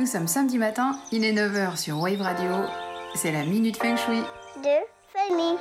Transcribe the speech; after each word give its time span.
Nous 0.00 0.06
sommes 0.06 0.28
samedi 0.28 0.56
matin, 0.56 0.98
il 1.12 1.26
est 1.26 1.34
9h 1.34 1.76
sur 1.76 2.00
Wave 2.00 2.22
Radio. 2.22 2.50
C'est 3.14 3.32
la 3.32 3.44
Minute 3.44 3.76
Feng 3.76 3.96
Shui. 3.98 4.22
de 4.62 4.78
famille. 5.12 5.58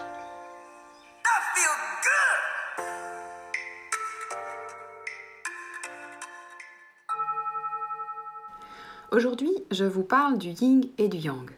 Aujourd'hui, 9.11 9.51
je 9.71 9.83
vous 9.83 10.03
parle 10.03 10.37
du 10.37 10.51
yin 10.51 10.83
et 10.97 11.09
du 11.09 11.17
yang. 11.17 11.51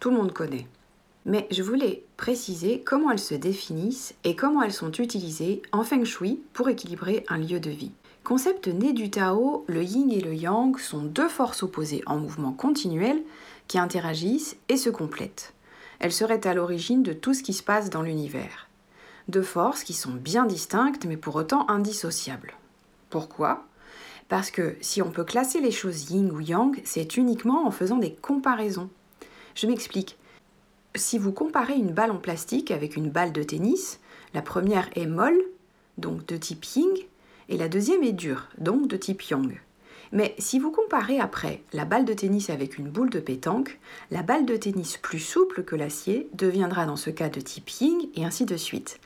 Tout 0.00 0.08
le 0.08 0.16
monde 0.16 0.32
connaît. 0.32 0.66
Mais 1.26 1.46
je 1.50 1.62
voulais 1.62 2.02
préciser 2.16 2.80
comment 2.80 3.10
elles 3.10 3.18
se 3.18 3.34
définissent 3.34 4.14
et 4.24 4.34
comment 4.34 4.62
elles 4.62 4.72
sont 4.72 4.92
utilisées 4.92 5.60
en 5.70 5.84
feng 5.84 6.04
shui 6.04 6.40
pour 6.54 6.70
équilibrer 6.70 7.26
un 7.28 7.36
lieu 7.36 7.60
de 7.60 7.68
vie. 7.68 7.92
Concept 8.24 8.68
né 8.68 8.92
du 8.92 9.10
Tao, 9.10 9.64
le 9.66 9.82
yin 9.82 10.08
et 10.12 10.20
le 10.20 10.32
yang 10.32 10.78
sont 10.78 11.02
deux 11.02 11.28
forces 11.28 11.64
opposées 11.64 12.02
en 12.06 12.18
mouvement 12.18 12.52
continuel 12.52 13.20
qui 13.66 13.80
interagissent 13.80 14.56
et 14.68 14.76
se 14.76 14.90
complètent. 14.90 15.54
Elles 15.98 16.12
seraient 16.12 16.46
à 16.46 16.54
l'origine 16.54 17.02
de 17.02 17.12
tout 17.12 17.34
ce 17.34 17.42
qui 17.42 17.52
se 17.52 17.64
passe 17.64 17.90
dans 17.90 18.02
l'univers. 18.02 18.68
Deux 19.28 19.42
forces 19.42 19.82
qui 19.82 19.92
sont 19.92 20.12
bien 20.12 20.46
distinctes 20.46 21.04
mais 21.04 21.16
pour 21.16 21.34
autant 21.34 21.68
indissociables. 21.68 22.54
Pourquoi? 23.10 23.64
Parce 24.28 24.52
que 24.52 24.76
si 24.80 25.02
on 25.02 25.10
peut 25.10 25.24
classer 25.24 25.60
les 25.60 25.72
choses 25.72 26.12
yin 26.12 26.30
ou 26.30 26.38
yang, 26.38 26.80
c'est 26.84 27.16
uniquement 27.16 27.66
en 27.66 27.72
faisant 27.72 27.98
des 27.98 28.14
comparaisons. 28.14 28.88
Je 29.56 29.66
m'explique. 29.66 30.16
Si 30.94 31.18
vous 31.18 31.32
comparez 31.32 31.74
une 31.74 31.92
balle 31.92 32.12
en 32.12 32.18
plastique 32.18 32.70
avec 32.70 32.96
une 32.96 33.10
balle 33.10 33.32
de 33.32 33.42
tennis, 33.42 33.98
la 34.32 34.42
première 34.42 34.88
est 34.94 35.06
molle, 35.06 35.42
donc 35.98 36.24
de 36.26 36.36
type 36.36 36.64
yin, 36.76 36.88
et 37.48 37.56
la 37.56 37.68
deuxième 37.68 38.02
est 38.02 38.12
dure, 38.12 38.48
donc 38.58 38.88
de 38.88 38.96
type 38.96 39.22
yang. 39.22 39.60
Mais 40.12 40.34
si 40.38 40.58
vous 40.58 40.70
comparez 40.70 41.18
après 41.18 41.62
la 41.72 41.86
balle 41.86 42.04
de 42.04 42.12
tennis 42.12 42.50
avec 42.50 42.76
une 42.76 42.90
boule 42.90 43.08
de 43.08 43.18
pétanque, 43.18 43.78
la 44.10 44.22
balle 44.22 44.44
de 44.44 44.56
tennis 44.56 44.98
plus 44.98 45.18
souple 45.18 45.64
que 45.64 45.74
l'acier 45.74 46.28
deviendra 46.34 46.84
dans 46.84 46.96
ce 46.96 47.08
cas 47.08 47.30
de 47.30 47.40
type 47.40 47.70
yin 47.80 47.98
et 48.14 48.24
ainsi 48.24 48.44
de 48.44 48.58
suite. 48.58 49.00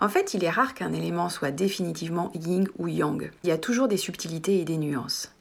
En 0.00 0.08
fait, 0.08 0.32
il 0.32 0.44
est 0.44 0.50
rare 0.50 0.72
qu'un 0.72 0.94
élément 0.94 1.28
soit 1.28 1.50
définitivement 1.50 2.32
yin 2.34 2.66
ou 2.78 2.88
yang. 2.88 3.30
Il 3.44 3.50
y 3.50 3.52
a 3.52 3.58
toujours 3.58 3.86
des 3.86 3.98
subtilités 3.98 4.58
et 4.58 4.64
des 4.64 4.78
nuances. 4.78 5.35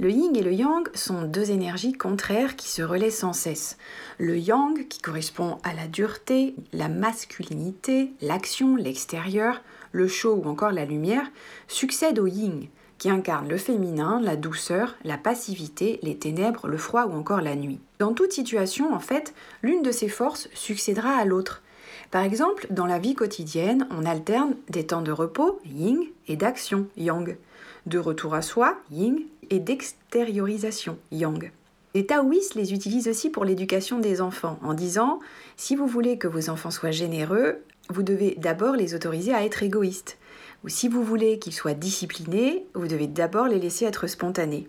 Le 0.00 0.08
yin 0.08 0.34
et 0.34 0.42
le 0.42 0.54
yang 0.54 0.88
sont 0.94 1.24
deux 1.24 1.50
énergies 1.50 1.92
contraires 1.92 2.56
qui 2.56 2.68
se 2.68 2.80
relaient 2.80 3.10
sans 3.10 3.34
cesse. 3.34 3.76
Le 4.16 4.38
yang, 4.38 4.88
qui 4.88 4.98
correspond 4.98 5.58
à 5.62 5.74
la 5.74 5.88
dureté, 5.88 6.54
la 6.72 6.88
masculinité, 6.88 8.10
l'action, 8.22 8.76
l'extérieur, 8.76 9.60
le 9.92 10.08
chaud 10.08 10.40
ou 10.42 10.48
encore 10.48 10.72
la 10.72 10.86
lumière, 10.86 11.30
succède 11.68 12.18
au 12.18 12.26
yin, 12.26 12.62
qui 12.96 13.10
incarne 13.10 13.50
le 13.50 13.58
féminin, 13.58 14.22
la 14.22 14.36
douceur, 14.36 14.96
la 15.04 15.18
passivité, 15.18 16.00
les 16.02 16.16
ténèbres, 16.16 16.66
le 16.66 16.78
froid 16.78 17.04
ou 17.04 17.12
encore 17.12 17.42
la 17.42 17.54
nuit. 17.54 17.80
Dans 17.98 18.14
toute 18.14 18.32
situation, 18.32 18.94
en 18.94 19.00
fait, 19.00 19.34
l'une 19.60 19.82
de 19.82 19.92
ces 19.92 20.08
forces 20.08 20.48
succédera 20.54 21.10
à 21.10 21.26
l'autre. 21.26 21.62
Par 22.10 22.22
exemple, 22.22 22.66
dans 22.70 22.86
la 22.86 22.98
vie 22.98 23.14
quotidienne, 23.14 23.86
on 23.90 24.06
alterne 24.06 24.54
des 24.70 24.86
temps 24.86 25.02
de 25.02 25.12
repos, 25.12 25.60
yin, 25.66 26.00
et 26.26 26.36
d'action, 26.36 26.86
yang, 26.96 27.36
de 27.84 27.98
retour 27.98 28.34
à 28.34 28.40
soi, 28.40 28.78
yin, 28.90 29.18
et 29.50 29.58
d'extériorisation, 29.58 30.98
yang. 31.12 31.50
Les 31.94 32.06
taoïstes 32.06 32.54
les 32.54 32.72
utilisent 32.72 33.08
aussi 33.08 33.30
pour 33.30 33.44
l'éducation 33.44 33.98
des 33.98 34.20
enfants 34.20 34.58
en 34.62 34.74
disant 34.74 35.18
si 35.56 35.74
vous 35.74 35.86
voulez 35.86 36.18
que 36.18 36.28
vos 36.28 36.48
enfants 36.48 36.70
soient 36.70 36.92
généreux, 36.92 37.58
vous 37.88 38.04
devez 38.04 38.36
d'abord 38.38 38.76
les 38.76 38.94
autoriser 38.94 39.34
à 39.34 39.44
être 39.44 39.64
égoïstes. 39.64 40.16
Ou 40.62 40.68
si 40.68 40.88
vous 40.88 41.02
voulez 41.02 41.38
qu'ils 41.38 41.52
soient 41.52 41.74
disciplinés, 41.74 42.64
vous 42.74 42.86
devez 42.86 43.08
d'abord 43.08 43.48
les 43.48 43.58
laisser 43.58 43.86
être 43.86 44.06
spontanés. 44.06 44.68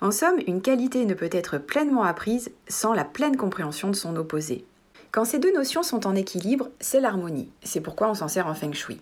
En 0.00 0.10
somme, 0.10 0.40
une 0.46 0.62
qualité 0.62 1.06
ne 1.06 1.14
peut 1.14 1.30
être 1.30 1.58
pleinement 1.58 2.02
apprise 2.02 2.50
sans 2.68 2.92
la 2.92 3.04
pleine 3.04 3.36
compréhension 3.36 3.90
de 3.90 3.96
son 3.96 4.16
opposé. 4.16 4.64
Quand 5.12 5.24
ces 5.24 5.38
deux 5.38 5.52
notions 5.54 5.82
sont 5.82 6.06
en 6.06 6.14
équilibre, 6.14 6.68
c'est 6.80 7.00
l'harmonie. 7.00 7.50
C'est 7.62 7.80
pourquoi 7.80 8.10
on 8.10 8.14
s'en 8.14 8.28
sert 8.28 8.46
en 8.46 8.54
feng 8.54 8.72
shui. 8.72 9.00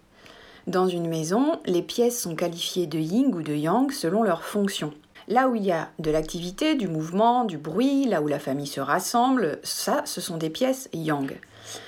Dans 0.67 0.89
une 0.89 1.09
maison, 1.09 1.61
les 1.65 1.83
pièces 1.83 2.21
sont 2.21 2.35
qualifiées 2.35 2.87
de 2.87 2.99
yin 2.99 3.35
ou 3.35 3.43
de 3.43 3.55
yang 3.55 3.91
selon 3.93 4.23
leur 4.23 4.45
fonction. 4.45 4.93
Là 5.29 5.49
où 5.49 5.57
il 5.57 5.65
y 5.65 5.73
a 5.73 5.91
de 5.99 6.11
l'activité, 6.11 6.77
du 6.77 6.87
mouvement, 6.87 7.45
du 7.45 7.59
bruit, 7.59 8.07
là 8.07 8.23
où 8.23 8.29
la 8.29 8.39
famille 8.39 8.67
se 8.67 8.81
rassemble, 8.81 9.59
ça, 9.65 10.03
ce 10.05 10.21
sont 10.21 10.37
des 10.37 10.51
pièces 10.51 10.89
yang. 10.93 11.37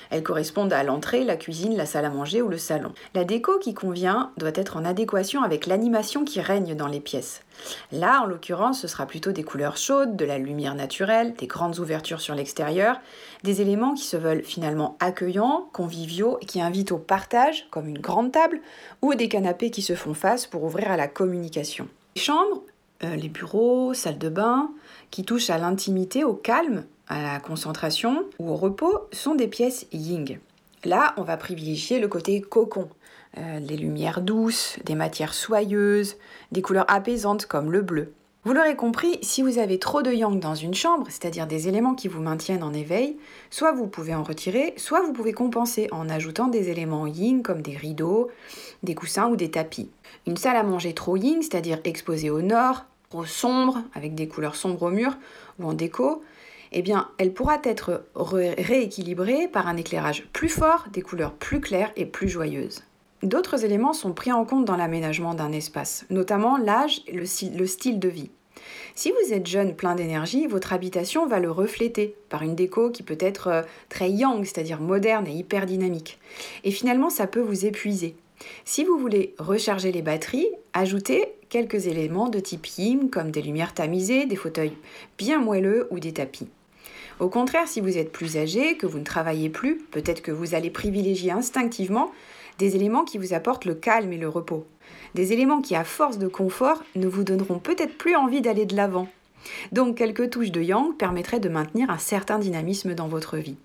Elles 0.09 0.23
correspondent 0.23 0.73
à 0.73 0.83
l'entrée, 0.83 1.23
la 1.23 1.37
cuisine, 1.37 1.77
la 1.77 1.85
salle 1.85 2.05
à 2.05 2.09
manger 2.09 2.41
ou 2.41 2.49
le 2.49 2.57
salon. 2.57 2.91
La 3.13 3.23
déco 3.23 3.59
qui 3.59 3.73
convient 3.73 4.31
doit 4.37 4.51
être 4.55 4.77
en 4.77 4.83
adéquation 4.83 5.41
avec 5.41 5.67
l'animation 5.67 6.25
qui 6.25 6.41
règne 6.41 6.75
dans 6.75 6.87
les 6.87 6.99
pièces. 6.99 7.43
Là, 7.91 8.21
en 8.21 8.25
l'occurrence, 8.25 8.81
ce 8.81 8.87
sera 8.87 9.05
plutôt 9.05 9.31
des 9.31 9.43
couleurs 9.43 9.77
chaudes, 9.77 10.15
de 10.15 10.25
la 10.25 10.37
lumière 10.37 10.75
naturelle, 10.75 11.33
des 11.35 11.47
grandes 11.47 11.79
ouvertures 11.79 12.21
sur 12.21 12.35
l'extérieur, 12.35 12.99
des 13.43 13.61
éléments 13.61 13.93
qui 13.93 14.05
se 14.05 14.17
veulent 14.17 14.43
finalement 14.43 14.97
accueillants, 14.99 15.69
conviviaux 15.73 16.37
et 16.41 16.45
qui 16.45 16.61
invitent 16.61 16.91
au 16.91 16.97
partage, 16.97 17.67
comme 17.71 17.87
une 17.87 17.99
grande 17.99 18.31
table, 18.31 18.59
ou 19.01 19.15
des 19.15 19.29
canapés 19.29 19.71
qui 19.71 19.81
se 19.81 19.95
font 19.95 20.13
face 20.13 20.45
pour 20.45 20.63
ouvrir 20.63 20.91
à 20.91 20.97
la 20.97 21.07
communication. 21.07 21.87
Les 22.15 22.21
chambres, 22.21 22.63
euh, 23.03 23.15
les 23.15 23.29
bureaux, 23.29 23.93
salles 23.93 24.17
de 24.17 24.29
bain, 24.29 24.71
qui 25.11 25.23
touchent 25.23 25.49
à 25.49 25.57
l'intimité, 25.57 26.23
au 26.23 26.33
calme, 26.33 26.83
à 27.07 27.21
la 27.21 27.39
concentration 27.39 28.25
ou 28.39 28.49
au 28.49 28.55
repos, 28.55 29.07
sont 29.11 29.35
des 29.35 29.47
pièces 29.47 29.87
ying. 29.91 30.39
Là, 30.85 31.13
on 31.17 31.23
va 31.23 31.37
privilégier 31.37 31.99
le 31.99 32.07
côté 32.07 32.41
cocon, 32.41 32.89
euh, 33.37 33.59
les 33.59 33.77
lumières 33.77 34.21
douces, 34.21 34.77
des 34.85 34.95
matières 34.95 35.33
soyeuses, 35.33 36.15
des 36.51 36.61
couleurs 36.61 36.85
apaisantes 36.87 37.45
comme 37.45 37.71
le 37.71 37.81
bleu. 37.81 38.13
Vous 38.45 38.53
l'aurez 38.53 38.77
compris, 38.77 39.19
si 39.21 39.41
vous 39.41 39.59
avez 39.59 39.79
trop 39.79 40.01
de 40.01 40.13
yang 40.13 40.39
dans 40.39 40.55
une 40.55 40.73
chambre, 40.73 41.07
c'est-à-dire 41.09 41.45
des 41.45 41.67
éléments 41.67 41.93
qui 41.93 42.07
vous 42.07 42.21
maintiennent 42.21 42.63
en 42.63 42.73
éveil, 42.73 43.17
soit 43.49 43.73
vous 43.73 43.87
pouvez 43.87 44.15
en 44.15 44.23
retirer, 44.23 44.73
soit 44.77 45.01
vous 45.01 45.11
pouvez 45.11 45.33
compenser 45.33 45.89
en 45.91 46.07
ajoutant 46.07 46.47
des 46.47 46.69
éléments 46.69 47.05
yin 47.05 47.43
comme 47.43 47.61
des 47.61 47.75
rideaux, 47.75 48.29
des 48.81 48.95
coussins 48.95 49.27
ou 49.27 49.35
des 49.35 49.51
tapis. 49.51 49.89
Une 50.25 50.37
salle 50.37 50.55
à 50.55 50.63
manger 50.63 50.93
trop 50.93 51.17
yin, 51.17 51.41
c'est-à-dire 51.41 51.79
exposée 51.83 52.29
au 52.29 52.41
nord, 52.41 52.85
sombre, 53.25 53.81
avec 53.93 54.15
des 54.15 54.27
couleurs 54.27 54.55
sombres 54.55 54.83
au 54.83 54.89
mur 54.89 55.17
ou 55.59 55.67
en 55.67 55.73
déco, 55.73 56.23
eh 56.71 56.81
bien, 56.81 57.09
elle 57.17 57.33
pourra 57.33 57.57
être 57.63 58.05
rééquilibrée 58.15 59.47
par 59.47 59.67
un 59.67 59.77
éclairage 59.77 60.27
plus 60.33 60.49
fort, 60.49 60.85
des 60.93 61.01
couleurs 61.01 61.33
plus 61.33 61.61
claires 61.61 61.91
et 61.95 62.05
plus 62.05 62.29
joyeuses. 62.29 62.83
D'autres 63.23 63.65
éléments 63.65 63.93
sont 63.93 64.13
pris 64.13 64.31
en 64.31 64.45
compte 64.45 64.65
dans 64.65 64.77
l'aménagement 64.77 65.33
d'un 65.33 65.51
espace, 65.51 66.05
notamment 66.09 66.57
l'âge 66.57 67.01
et 67.07 67.13
le, 67.13 67.25
le 67.57 67.67
style 67.67 67.99
de 67.99 68.07
vie. 68.07 68.29
Si 68.95 69.11
vous 69.11 69.33
êtes 69.33 69.47
jeune, 69.47 69.75
plein 69.75 69.95
d'énergie, 69.95 70.47
votre 70.47 70.73
habitation 70.73 71.25
va 71.27 71.39
le 71.39 71.51
refléter 71.51 72.15
par 72.29 72.43
une 72.43 72.55
déco 72.55 72.91
qui 72.91 73.03
peut 73.03 73.17
être 73.19 73.47
euh, 73.47 73.61
très 73.87 74.09
yang, 74.09 74.43
c'est-à-dire 74.43 74.79
moderne 74.79 75.27
et 75.27 75.33
hyper 75.33 75.65
dynamique. 75.65 76.19
Et 76.63 76.71
finalement, 76.71 77.09
ça 77.09 77.27
peut 77.27 77.41
vous 77.41 77.65
épuiser. 77.65 78.15
Si 78.65 78.83
vous 78.83 78.97
voulez 78.97 79.35
recharger 79.37 79.91
les 79.91 80.01
batteries, 80.01 80.47
ajoutez 80.73 81.33
quelques 81.49 81.87
éléments 81.87 82.29
de 82.29 82.39
type 82.39 82.67
yin 82.77 83.09
comme 83.09 83.31
des 83.31 83.41
lumières 83.41 83.73
tamisées, 83.73 84.25
des 84.25 84.35
fauteuils 84.35 84.77
bien 85.17 85.39
moelleux 85.39 85.87
ou 85.91 85.99
des 85.99 86.13
tapis. 86.13 86.47
Au 87.19 87.27
contraire, 87.27 87.67
si 87.67 87.81
vous 87.81 87.97
êtes 87.97 88.11
plus 88.11 88.37
âgé, 88.37 88.77
que 88.77 88.85
vous 88.85 88.99
ne 88.99 89.03
travaillez 89.03 89.49
plus, 89.49 89.77
peut-être 89.91 90.21
que 90.21 90.31
vous 90.31 90.55
allez 90.55 90.69
privilégier 90.69 91.31
instinctivement 91.31 92.11
des 92.59 92.75
éléments 92.75 93.03
qui 93.03 93.17
vous 93.17 93.33
apportent 93.33 93.65
le 93.65 93.75
calme 93.75 94.13
et 94.13 94.17
le 94.17 94.29
repos. 94.29 94.65
Des 95.15 95.33
éléments 95.33 95.61
qui, 95.61 95.75
à 95.75 95.83
force 95.83 96.17
de 96.17 96.27
confort, 96.27 96.83
ne 96.95 97.07
vous 97.07 97.23
donneront 97.23 97.59
peut-être 97.59 97.97
plus 97.97 98.15
envie 98.15 98.41
d'aller 98.41 98.65
de 98.65 98.75
l'avant. 98.75 99.07
Donc 99.71 99.97
quelques 99.97 100.29
touches 100.29 100.51
de 100.51 100.61
yang 100.61 100.95
permettraient 100.95 101.39
de 101.39 101.49
maintenir 101.49 101.89
un 101.89 101.97
certain 101.97 102.39
dynamisme 102.39 102.93
dans 102.93 103.07
votre 103.07 103.37
vie. 103.37 103.57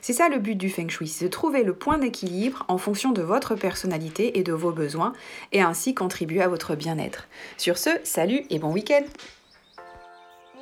C'est 0.00 0.12
ça 0.12 0.28
le 0.28 0.38
but 0.38 0.54
du 0.54 0.70
feng 0.70 0.88
shui, 0.88 1.08
c'est 1.08 1.24
de 1.26 1.30
trouver 1.30 1.64
le 1.64 1.74
point 1.74 1.98
d'équilibre 1.98 2.64
en 2.68 2.78
fonction 2.78 3.12
de 3.12 3.22
votre 3.22 3.54
personnalité 3.54 4.38
et 4.38 4.42
de 4.42 4.52
vos 4.52 4.72
besoins, 4.72 5.12
et 5.52 5.62
ainsi 5.62 5.94
contribuer 5.94 6.42
à 6.42 6.48
votre 6.48 6.74
bien-être. 6.74 7.28
Sur 7.56 7.78
ce, 7.78 7.90
salut 8.04 8.42
et 8.50 8.58
bon 8.58 8.72
week-end 8.72 9.04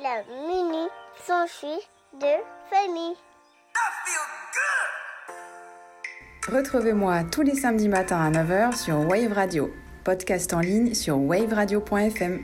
La 0.01 0.23
minute 0.47 0.91
feng 1.15 1.47
shui 1.47 1.79
de 2.19 2.27
famille. 2.69 3.15
Retrouvez-moi 6.51 7.23
tous 7.31 7.43
les 7.43 7.55
samedis 7.55 7.87
matins 7.87 8.19
à 8.19 8.31
9h 8.31 8.75
sur 8.75 8.97
Wave 9.07 9.31
Radio, 9.31 9.71
podcast 10.03 10.53
en 10.53 10.59
ligne 10.59 10.93
sur 10.95 11.19
waveradio.fm. 11.19 12.41